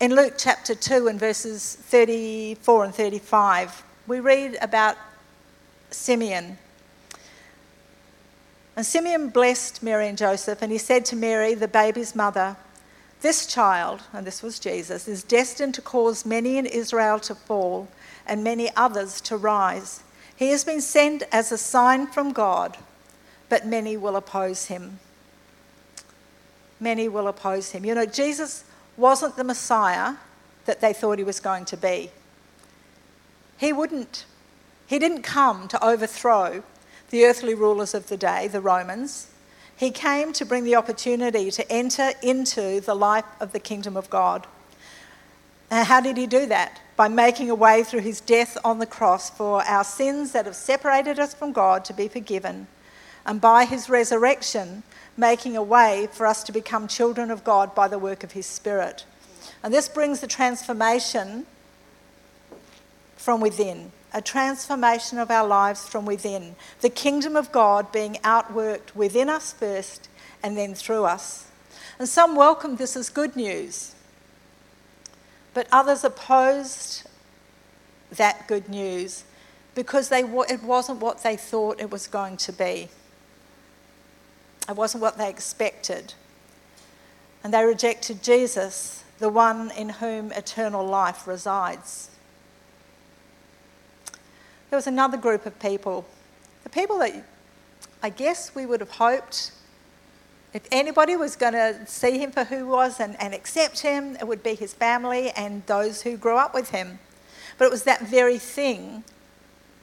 In 0.00 0.16
Luke 0.16 0.34
chapter 0.36 0.74
2 0.74 1.06
and 1.06 1.20
verses 1.20 1.76
34 1.82 2.84
and 2.86 2.94
35, 2.94 3.84
we 4.08 4.18
read 4.18 4.58
about 4.60 4.96
Simeon. 5.90 6.58
And 8.74 8.84
Simeon 8.84 9.28
blessed 9.28 9.84
Mary 9.84 10.08
and 10.08 10.18
Joseph, 10.18 10.62
and 10.62 10.72
he 10.72 10.78
said 10.78 11.04
to 11.06 11.16
Mary, 11.16 11.54
the 11.54 11.68
baby's 11.68 12.16
mother, 12.16 12.56
This 13.20 13.46
child, 13.46 14.02
and 14.12 14.26
this 14.26 14.42
was 14.42 14.58
Jesus, 14.58 15.06
is 15.06 15.22
destined 15.22 15.74
to 15.74 15.82
cause 15.82 16.26
many 16.26 16.58
in 16.58 16.66
Israel 16.66 17.20
to 17.20 17.36
fall 17.36 17.86
and 18.30 18.42
many 18.42 18.70
others 18.74 19.20
to 19.22 19.36
rise. 19.36 20.02
He 20.34 20.48
has 20.48 20.64
been 20.64 20.80
sent 20.80 21.24
as 21.30 21.52
a 21.52 21.58
sign 21.58 22.06
from 22.06 22.32
God, 22.32 22.78
but 23.50 23.66
many 23.66 23.98
will 23.98 24.16
oppose 24.16 24.66
him 24.66 25.00
many 26.80 27.08
will 27.08 27.28
oppose 27.28 27.70
him. 27.70 27.84
You 27.84 27.94
know, 27.94 28.06
Jesus 28.06 28.64
wasn't 28.96 29.36
the 29.36 29.44
Messiah 29.44 30.14
that 30.64 30.80
they 30.80 30.92
thought 30.92 31.18
he 31.18 31.24
was 31.24 31.40
going 31.40 31.64
to 31.66 31.76
be. 31.76 32.10
He 33.58 33.72
wouldn't. 33.72 34.24
He 34.86 34.98
didn't 34.98 35.22
come 35.22 35.68
to 35.68 35.84
overthrow 35.84 36.62
the 37.10 37.24
earthly 37.24 37.54
rulers 37.54 37.94
of 37.94 38.08
the 38.08 38.16
day, 38.16 38.48
the 38.48 38.60
Romans. 38.60 39.28
He 39.76 39.90
came 39.90 40.32
to 40.34 40.44
bring 40.44 40.64
the 40.64 40.76
opportunity 40.76 41.50
to 41.50 41.72
enter 41.72 42.12
into 42.22 42.80
the 42.80 42.94
life 42.94 43.24
of 43.40 43.52
the 43.52 43.60
kingdom 43.60 43.96
of 43.96 44.10
God. 44.10 44.46
And 45.70 45.86
how 45.86 46.00
did 46.00 46.16
he 46.16 46.26
do 46.26 46.46
that? 46.46 46.80
By 47.00 47.08
making 47.08 47.48
a 47.48 47.54
way 47.54 47.82
through 47.82 48.00
his 48.00 48.20
death 48.20 48.58
on 48.62 48.78
the 48.78 48.84
cross 48.84 49.30
for 49.30 49.62
our 49.62 49.84
sins 49.84 50.32
that 50.32 50.44
have 50.44 50.54
separated 50.54 51.18
us 51.18 51.32
from 51.32 51.50
God 51.50 51.82
to 51.86 51.94
be 51.94 52.08
forgiven, 52.08 52.66
and 53.24 53.40
by 53.40 53.64
his 53.64 53.88
resurrection 53.88 54.82
making 55.16 55.56
a 55.56 55.62
way 55.62 56.08
for 56.12 56.26
us 56.26 56.44
to 56.44 56.52
become 56.52 56.86
children 56.86 57.30
of 57.30 57.42
God 57.42 57.74
by 57.74 57.88
the 57.88 57.98
work 57.98 58.22
of 58.22 58.32
His 58.32 58.44
Spirit. 58.44 59.06
And 59.62 59.72
this 59.72 59.88
brings 59.88 60.20
the 60.20 60.26
transformation 60.26 61.46
from 63.16 63.40
within, 63.40 63.92
a 64.12 64.20
transformation 64.20 65.16
of 65.16 65.30
our 65.30 65.48
lives 65.48 65.88
from 65.88 66.04
within. 66.04 66.54
The 66.82 66.90
kingdom 66.90 67.34
of 67.34 67.50
God 67.50 67.90
being 67.92 68.16
outworked 68.16 68.94
within 68.94 69.30
us 69.30 69.54
first 69.54 70.10
and 70.42 70.54
then 70.54 70.74
through 70.74 71.04
us. 71.04 71.46
And 71.98 72.06
some 72.06 72.36
welcome 72.36 72.76
this 72.76 72.94
as 72.94 73.08
good 73.08 73.36
news, 73.36 73.94
but 75.54 75.66
others 75.72 76.04
opposed 76.04 77.08
that 78.12 78.46
good 78.48 78.68
news 78.68 79.24
because 79.74 80.08
they, 80.08 80.20
it 80.20 80.62
wasn't 80.62 81.00
what 81.00 81.22
they 81.22 81.36
thought 81.36 81.80
it 81.80 81.90
was 81.90 82.06
going 82.06 82.36
to 82.36 82.52
be. 82.52 82.88
It 84.68 84.76
wasn't 84.76 85.02
what 85.02 85.18
they 85.18 85.28
expected. 85.28 86.14
And 87.42 87.54
they 87.54 87.64
rejected 87.64 88.22
Jesus, 88.22 89.04
the 89.18 89.28
one 89.28 89.70
in 89.72 89.88
whom 89.88 90.32
eternal 90.32 90.84
life 90.84 91.26
resides. 91.26 92.10
There 94.70 94.76
was 94.76 94.86
another 94.86 95.16
group 95.16 95.46
of 95.46 95.58
people, 95.58 96.04
the 96.62 96.70
people 96.70 96.98
that 96.98 97.24
I 98.02 98.10
guess 98.10 98.54
we 98.54 98.66
would 98.66 98.80
have 98.80 98.92
hoped 98.92 99.52
if 100.52 100.66
anybody 100.72 101.16
was 101.16 101.36
going 101.36 101.52
to 101.52 101.86
see 101.86 102.18
him 102.18 102.32
for 102.32 102.44
who 102.44 102.56
he 102.56 102.62
was 102.62 102.98
and, 102.98 103.20
and 103.20 103.34
accept 103.34 103.80
him, 103.80 104.16
it 104.16 104.26
would 104.26 104.42
be 104.42 104.54
his 104.54 104.74
family 104.74 105.30
and 105.30 105.64
those 105.66 106.02
who 106.02 106.16
grew 106.16 106.36
up 106.36 106.54
with 106.54 106.70
him. 106.70 106.98
But 107.56 107.66
it 107.66 107.70
was 107.70 107.84
that 107.84 108.02
very 108.02 108.38
thing 108.38 109.04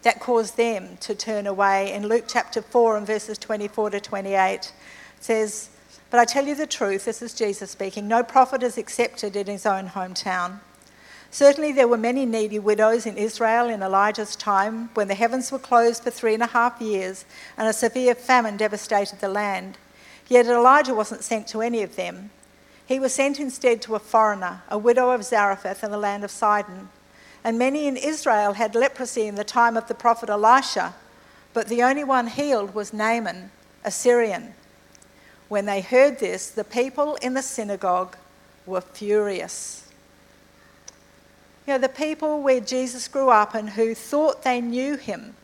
that 0.04 0.20
caused 0.20 0.58
them 0.58 0.98
to 1.02 1.16
turn 1.16 1.48
away. 1.48 1.94
In 1.94 2.08
Luke 2.08 2.26
chapter 2.28 2.62
4 2.62 2.98
and 2.98 3.08
verses 3.08 3.38
24 3.38 3.92
to 3.92 4.00
28, 4.00 4.74
says, 5.20 5.70
But 6.10 6.20
I 6.20 6.26
tell 6.26 6.46
you 6.46 6.56
the 6.56 6.68
truth, 6.68 7.06
this 7.06 7.22
is 7.22 7.34
Jesus 7.34 7.72
speaking, 7.72 8.08
no 8.08 8.24
prophet 8.24 8.62
is 8.62 8.78
accepted 8.78 9.36
in 9.36 9.48
his 9.48 9.66
own 9.66 9.90
hometown. 9.90 10.60
Certainly, 11.30 11.74
there 11.74 11.90
were 11.90 11.98
many 11.98 12.26
needy 12.26 12.58
widows 12.58 13.06
in 13.06 13.18
Israel 13.18 13.68
in 13.68 13.84
Elijah's 13.84 14.36
time 14.36 14.90
when 14.94 15.10
the 15.10 15.16
heavens 15.16 15.52
were 15.52 15.60
closed 15.60 16.04
for 16.04 16.10
three 16.10 16.34
and 16.34 16.44
a 16.44 16.48
half 16.48 16.82
years 16.82 17.26
and 17.58 17.68
a 17.68 17.74
severe 17.74 18.16
famine 18.16 18.56
devastated 18.56 19.20
the 19.20 19.28
land. 19.28 19.78
Yet 20.30 20.46
Elijah 20.46 20.94
wasn't 20.94 21.24
sent 21.24 21.48
to 21.50 21.62
any 21.62 21.84
of 21.84 21.96
them. 21.96 22.32
He 22.86 23.00
was 23.00 23.14
sent 23.14 23.40
instead 23.40 23.82
to 23.84 23.96
a 23.96 24.00
foreigner, 24.00 24.62
a 24.70 24.78
widow 24.78 25.12
of 25.12 25.24
Zarephath 25.24 25.84
in 25.84 25.92
the 25.92 25.98
land 25.98 26.24
of 26.24 26.32
Sidon. 26.32 26.90
And 27.44 27.58
many 27.58 27.88
in 27.88 27.98
Israel 27.98 28.54
had 28.54 28.76
leprosy 28.76 29.28
in 29.28 29.36
the 29.36 29.44
time 29.44 29.78
of 29.78 29.88
the 29.88 29.96
prophet 29.96 30.30
Elisha, 30.30 30.96
but 31.54 31.68
the 31.68 31.84
only 31.84 32.04
one 32.04 32.28
healed 32.28 32.74
was 32.74 32.94
Naaman, 32.94 33.52
a 33.84 33.92
Syrian. 33.92 34.54
When 35.48 35.66
they 35.66 35.82
heard 35.82 36.20
this, 36.20 36.50
the 36.50 36.64
people 36.64 37.16
in 37.22 37.34
the 37.34 37.42
synagogue 37.42 38.18
were 38.66 38.82
furious. 38.82 39.88
You 41.66 41.74
know, 41.74 41.80
the 41.80 41.90
people 41.90 42.42
where 42.42 42.60
Jesus 42.60 43.08
grew 43.08 43.30
up 43.30 43.54
and 43.54 43.72
who 43.72 43.94
thought 43.94 44.44
they 44.44 44.62
knew 44.62 44.96
him 44.96 45.36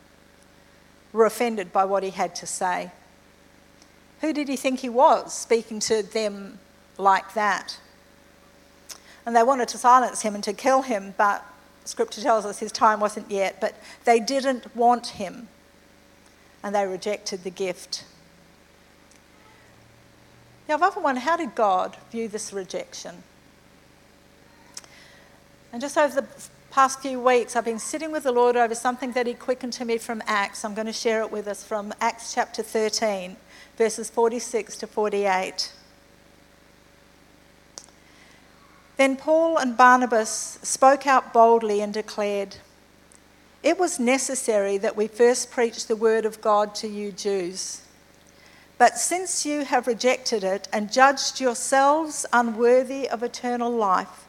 were 1.11 1.25
offended 1.25 1.71
by 1.71 1.85
what 1.85 2.03
he 2.03 2.11
had 2.11 2.35
to 2.35 2.45
say. 2.45 2.91
Who 4.23 4.31
did 4.31 4.47
he 4.47 4.55
think 4.55 4.79
he 4.79 4.87
was, 4.87 5.33
speaking 5.33 5.81
to 5.81 6.01
them 6.01 6.57
like 6.97 7.33
that? 7.33 7.77
And 9.25 9.35
they 9.35 9.43
wanted 9.43 9.67
to 9.67 9.77
silence 9.77 10.21
him 10.21 10.33
and 10.33 10.41
to 10.45 10.53
kill 10.53 10.83
him, 10.83 11.13
but 11.17 11.45
Scripture 11.83 12.21
tells 12.21 12.45
us 12.45 12.59
his 12.59 12.71
time 12.71 13.01
wasn't 13.01 13.29
yet, 13.29 13.59
but 13.59 13.75
they 14.05 14.21
didn't 14.21 14.73
want 14.77 15.07
him 15.07 15.49
and 16.63 16.73
they 16.73 16.87
rejected 16.87 17.43
the 17.43 17.49
gift. 17.49 18.05
Now, 20.69 20.75
I've 20.75 20.83
often 20.83 21.03
wondered 21.03 21.23
how 21.23 21.35
did 21.35 21.53
God 21.53 21.97
view 22.09 22.29
this 22.29 22.53
rejection? 22.53 23.23
And 25.73 25.81
just 25.81 25.97
over 25.97 26.21
the 26.21 26.27
past 26.71 27.01
few 27.01 27.19
weeks, 27.19 27.57
I've 27.57 27.65
been 27.65 27.77
sitting 27.77 28.13
with 28.13 28.23
the 28.23 28.31
Lord 28.31 28.55
over 28.55 28.73
something 28.73 29.11
that 29.11 29.27
He 29.27 29.33
quickened 29.33 29.73
to 29.73 29.83
me 29.83 29.97
from 29.97 30.23
Acts. 30.27 30.63
I'm 30.63 30.73
going 30.73 30.87
to 30.87 30.93
share 30.93 31.19
it 31.23 31.29
with 31.29 31.45
us 31.45 31.61
from 31.61 31.93
Acts 31.99 32.33
chapter 32.33 32.63
13, 32.63 33.35
verses 33.77 34.09
46 34.09 34.77
to 34.77 34.87
48. 34.87 35.71
Then 38.97 39.15
Paul 39.15 39.57
and 39.57 39.75
Barnabas 39.75 40.59
spoke 40.61 41.07
out 41.07 41.33
boldly 41.33 41.81
and 41.81 41.93
declared, 41.93 42.57
It 43.63 43.79
was 43.79 43.99
necessary 43.99 44.77
that 44.77 44.95
we 44.95 45.07
first 45.07 45.51
preach 45.51 45.87
the 45.87 45.95
word 45.95 46.25
of 46.25 46.41
God 46.41 46.75
to 46.75 46.87
you 46.87 47.11
Jews. 47.11 47.81
But 48.77 48.97
since 48.97 49.45
you 49.45 49.65
have 49.65 49.87
rejected 49.87 50.43
it 50.43 50.67
and 50.71 50.91
judged 50.91 51.39
yourselves 51.39 52.25
unworthy 52.33 53.09
of 53.09 53.23
eternal 53.23 53.71
life, 53.71 54.27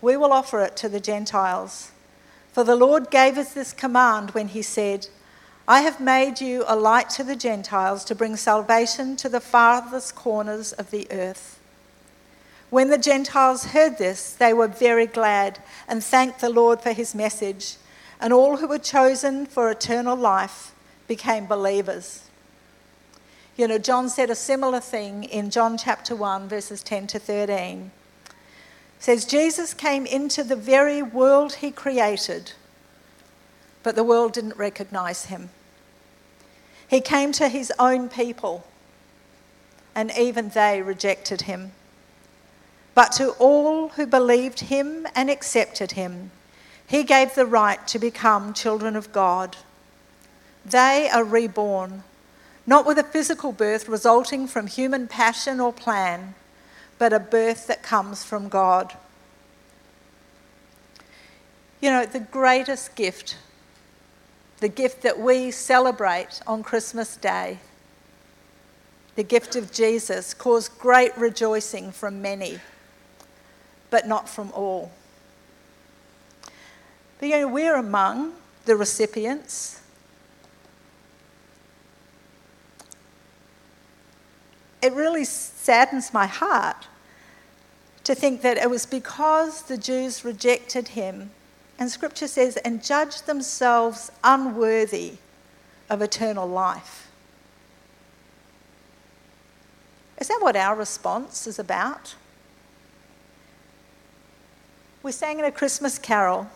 we 0.00 0.16
will 0.16 0.32
offer 0.32 0.60
it 0.60 0.76
to 0.76 0.88
the 0.88 1.00
Gentiles. 1.00 1.90
For 2.52 2.62
the 2.62 2.76
Lord 2.76 3.10
gave 3.10 3.36
us 3.36 3.52
this 3.52 3.72
command 3.72 4.30
when 4.30 4.48
he 4.48 4.62
said, 4.62 5.08
I 5.66 5.80
have 5.80 5.98
made 5.98 6.40
you 6.40 6.64
a 6.66 6.76
light 6.76 7.08
to 7.10 7.24
the 7.24 7.36
Gentiles 7.36 8.04
to 8.04 8.14
bring 8.14 8.36
salvation 8.36 9.16
to 9.16 9.28
the 9.28 9.40
farthest 9.40 10.14
corners 10.14 10.72
of 10.72 10.90
the 10.90 11.06
earth. 11.10 11.58
When 12.68 12.90
the 12.90 12.98
Gentiles 12.98 13.66
heard 13.66 13.96
this, 13.96 14.34
they 14.34 14.52
were 14.52 14.68
very 14.68 15.06
glad 15.06 15.60
and 15.88 16.04
thanked 16.04 16.40
the 16.40 16.50
Lord 16.50 16.80
for 16.80 16.92
his 16.92 17.14
message, 17.14 17.76
and 18.20 18.32
all 18.32 18.58
who 18.58 18.68
were 18.68 18.78
chosen 18.78 19.46
for 19.46 19.70
eternal 19.70 20.16
life 20.16 20.74
became 21.08 21.46
believers. 21.46 22.24
You 23.56 23.68
know, 23.68 23.78
John 23.78 24.08
said 24.08 24.30
a 24.30 24.34
similar 24.34 24.80
thing 24.80 25.24
in 25.24 25.50
John 25.50 25.78
chapter 25.78 26.14
1, 26.14 26.48
verses 26.48 26.82
10 26.82 27.06
to 27.08 27.18
13 27.18 27.90
says 29.04 29.26
Jesus 29.26 29.74
came 29.74 30.06
into 30.06 30.42
the 30.42 30.56
very 30.56 31.02
world 31.02 31.56
he 31.56 31.70
created, 31.70 32.52
but 33.84 33.94
the 33.94 34.02
world 34.02 34.32
didn't 34.32 34.56
recognize 34.56 35.26
him. 35.26 35.50
He 36.88 37.00
came 37.00 37.30
to 37.32 37.48
his 37.48 37.72
own 37.78 38.08
people, 38.08 38.66
and 39.94 40.10
even 40.18 40.48
they 40.48 40.82
rejected 40.82 41.42
him. 41.42 41.70
But 42.96 43.12
to 43.12 43.30
all 43.38 43.90
who 43.90 44.06
believed 44.06 44.58
him 44.58 45.06
and 45.14 45.30
accepted 45.30 45.92
him, 45.92 46.32
he 46.84 47.04
gave 47.04 47.36
the 47.36 47.46
right 47.46 47.86
to 47.86 48.00
become 48.00 48.54
children 48.54 48.96
of 48.96 49.12
God. 49.12 49.56
They 50.66 51.08
are 51.08 51.22
reborn, 51.22 52.02
not 52.66 52.84
with 52.84 52.98
a 52.98 53.04
physical 53.04 53.52
birth 53.52 53.88
resulting 53.88 54.48
from 54.48 54.66
human 54.66 55.06
passion 55.06 55.60
or 55.60 55.72
plan 55.72 56.34
but 56.98 57.12
a 57.12 57.20
birth 57.20 57.66
that 57.66 57.82
comes 57.82 58.24
from 58.24 58.48
God. 58.48 58.94
You 61.80 61.90
know, 61.90 62.06
the 62.06 62.20
greatest 62.20 62.94
gift, 62.94 63.36
the 64.64 64.68
gift 64.70 65.02
that 65.02 65.20
we 65.20 65.50
celebrate 65.50 66.40
on 66.46 66.62
Christmas 66.62 67.18
Day, 67.18 67.58
the 69.14 69.22
gift 69.22 69.56
of 69.56 69.70
Jesus, 69.70 70.32
caused 70.32 70.78
great 70.78 71.14
rejoicing 71.18 71.92
from 71.92 72.22
many, 72.22 72.58
but 73.90 74.08
not 74.08 74.26
from 74.26 74.50
all. 74.52 74.90
But 77.18 77.28
you 77.28 77.40
know, 77.40 77.48
we're 77.48 77.76
among 77.76 78.32
the 78.64 78.74
recipients. 78.74 79.82
It 84.80 84.94
really 84.94 85.26
saddens 85.26 86.14
my 86.14 86.24
heart 86.24 86.88
to 88.04 88.14
think 88.14 88.40
that 88.40 88.56
it 88.56 88.70
was 88.70 88.86
because 88.86 89.60
the 89.64 89.76
Jews 89.76 90.24
rejected 90.24 90.88
him, 90.88 91.32
and 91.78 91.90
scripture 91.90 92.28
says, 92.28 92.56
and 92.58 92.82
judge 92.82 93.22
themselves 93.22 94.10
unworthy 94.22 95.14
of 95.90 96.02
eternal 96.02 96.48
life. 96.48 97.10
Is 100.18 100.28
that 100.28 100.38
what 100.40 100.56
our 100.56 100.76
response 100.76 101.46
is 101.46 101.58
about? 101.58 102.14
We 105.02 105.12
sang 105.12 105.38
in 105.38 105.44
a 105.44 105.52
Christmas 105.52 105.98
carol, 105.98 106.46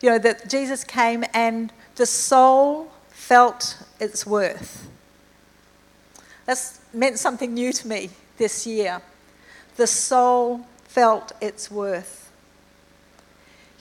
you 0.00 0.10
know, 0.10 0.18
that 0.18 0.48
Jesus 0.48 0.82
came 0.82 1.24
and 1.32 1.72
the 1.96 2.06
soul 2.06 2.90
felt 3.10 3.78
its 4.00 4.26
worth. 4.26 4.88
That's 6.46 6.80
meant 6.92 7.18
something 7.18 7.54
new 7.54 7.72
to 7.72 7.86
me 7.86 8.10
this 8.38 8.66
year. 8.66 9.00
The 9.76 9.86
soul 9.86 10.66
felt 10.84 11.32
its 11.40 11.70
worth. 11.70 12.21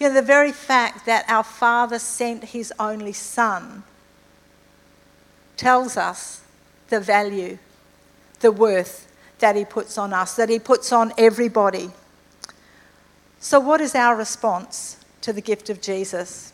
You 0.02 0.08
know, 0.08 0.16
the 0.16 0.24
very 0.24 0.52
fact 0.52 1.06
that 1.06 1.26
our 1.28 1.44
Father 1.44 2.00
sent 2.00 2.46
His 2.46 2.74
only 2.80 3.14
Son 3.14 3.84
tells 5.58 5.96
us 5.96 6.42
the 6.90 7.00
value, 7.00 7.60
the 8.40 8.52
worth 8.52 9.08
that 9.38 9.56
He 9.56 9.64
puts 9.64 10.00
on 10.00 10.12
us, 10.12 10.36
that 10.38 10.50
He 10.50 10.58
puts 10.58 10.92
on 10.92 11.14
everybody. 11.20 11.92
So, 13.40 13.60
what 13.60 13.80
is 13.80 13.94
our 13.94 14.16
response 14.16 14.98
to 15.22 15.32
the 15.32 15.40
gift 15.40 15.70
of 15.70 15.82
Jesus? 15.82 16.52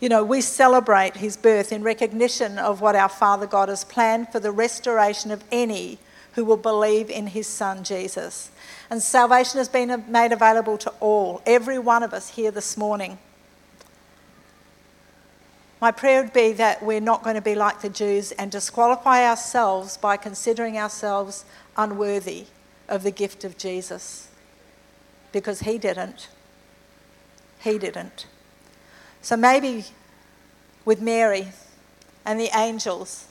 You 0.00 0.08
know, 0.08 0.24
we 0.24 0.40
celebrate 0.40 1.18
his 1.18 1.36
birth 1.36 1.70
in 1.70 1.82
recognition 1.82 2.58
of 2.58 2.80
what 2.80 2.96
our 2.96 3.10
Father 3.10 3.46
God 3.46 3.68
has 3.68 3.84
planned 3.84 4.32
for 4.32 4.40
the 4.40 4.52
restoration 4.52 5.30
of 5.30 5.44
any 5.52 5.98
who 6.34 6.44
will 6.44 6.56
believe 6.56 7.10
in 7.10 7.28
his 7.28 7.46
Son 7.46 7.84
Jesus. 7.84 8.50
And 8.90 9.02
salvation 9.02 9.58
has 9.58 9.68
been 9.68 10.04
made 10.08 10.32
available 10.32 10.78
to 10.78 10.90
all, 11.00 11.42
every 11.46 11.78
one 11.78 12.02
of 12.02 12.12
us 12.12 12.30
here 12.30 12.50
this 12.50 12.76
morning. 12.76 13.18
My 15.80 15.90
prayer 15.90 16.22
would 16.22 16.32
be 16.32 16.52
that 16.52 16.82
we're 16.82 17.00
not 17.00 17.24
going 17.24 17.34
to 17.34 17.42
be 17.42 17.56
like 17.56 17.80
the 17.80 17.88
Jews 17.88 18.30
and 18.32 18.52
disqualify 18.52 19.26
ourselves 19.26 19.96
by 19.96 20.16
considering 20.16 20.78
ourselves 20.78 21.44
unworthy 21.76 22.46
of 22.88 23.02
the 23.02 23.10
gift 23.10 23.42
of 23.42 23.58
Jesus. 23.58 24.28
Because 25.32 25.60
he 25.60 25.78
didn't. 25.78 26.28
He 27.58 27.78
didn't. 27.78 28.26
So 29.22 29.36
maybe 29.36 29.86
with 30.84 31.00
Mary 31.00 31.48
and 32.24 32.38
the 32.38 32.50
angels 32.56 33.26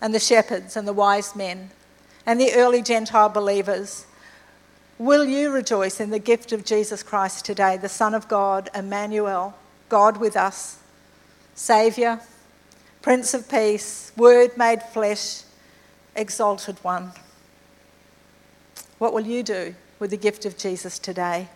and 0.00 0.14
the 0.14 0.20
shepherds 0.20 0.76
and 0.76 0.86
the 0.86 0.92
wise 0.92 1.34
men 1.34 1.70
and 2.28 2.38
the 2.38 2.52
early 2.52 2.82
Gentile 2.82 3.30
believers, 3.30 4.04
will 4.98 5.24
you 5.24 5.50
rejoice 5.50 5.98
in 5.98 6.10
the 6.10 6.18
gift 6.18 6.52
of 6.52 6.62
Jesus 6.62 7.02
Christ 7.02 7.46
today, 7.46 7.78
the 7.78 7.88
Son 7.88 8.14
of 8.14 8.28
God, 8.28 8.68
Emmanuel, 8.74 9.56
God 9.88 10.18
with 10.18 10.36
us, 10.36 10.78
Saviour, 11.54 12.20
Prince 13.00 13.32
of 13.32 13.48
Peace, 13.48 14.12
Word 14.14 14.58
made 14.58 14.82
flesh, 14.82 15.44
Exalted 16.14 16.76
One? 16.84 17.12
What 18.98 19.14
will 19.14 19.26
you 19.26 19.42
do 19.42 19.74
with 19.98 20.10
the 20.10 20.18
gift 20.18 20.44
of 20.44 20.58
Jesus 20.58 20.98
today? 20.98 21.48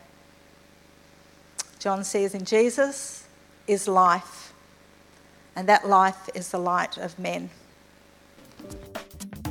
John 1.80 2.02
says, 2.02 2.34
In 2.34 2.46
Jesus, 2.46 3.26
is 3.66 3.86
life, 3.86 4.54
and 5.54 5.68
that 5.68 5.86
life 5.86 6.30
is 6.34 6.48
the 6.48 6.58
light 6.58 6.96
of 6.96 7.18
men. 7.18 7.50